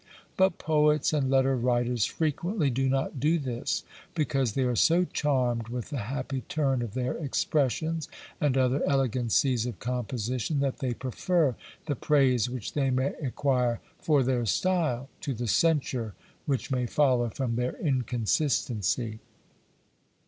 But 0.35 0.57
poets 0.57 1.13
and 1.13 1.29
letter 1.29 1.55
writers 1.55 2.05
frequently 2.07 2.71
do 2.71 2.89
not 2.89 3.19
do 3.19 3.37
this; 3.37 3.83
because 4.15 4.53
they 4.53 4.63
are 4.63 4.75
so 4.75 5.05
charmed 5.05 5.67
with 5.67 5.91
the 5.91 5.99
happy 6.09 6.41
turn 6.49 6.81
of 6.81 6.95
their 6.95 7.13
expressions, 7.17 8.09
and 8.39 8.57
other 8.57 8.81
elegancies 8.89 9.67
of 9.67 9.77
composition, 9.77 10.59
that 10.59 10.79
they 10.79 10.95
perfer 10.95 11.55
the 11.85 11.95
praise 11.95 12.49
which 12.49 12.73
they 12.73 12.89
may 12.89 13.13
acquire 13.21 13.79
for 13.99 14.23
their 14.23 14.47
style 14.47 15.07
to 15.19 15.35
the 15.35 15.45
censure 15.47 16.15
which 16.47 16.71
may 16.71 16.87
follow 16.87 17.29
from 17.29 17.55
their 17.55 17.73
inconsistency. 17.75 19.19